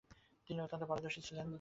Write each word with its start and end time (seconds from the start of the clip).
তিনি 0.47 0.59
অত্যন্ত 0.61 0.83
পারদর্শী 0.83 1.21
ছিলেন। 1.21 1.47